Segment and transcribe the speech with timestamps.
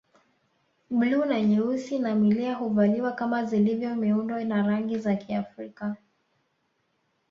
[0.91, 5.95] Bluu na nyeusi na milia huvaliwa kama zilivyo miundo na rangi za Kiafrika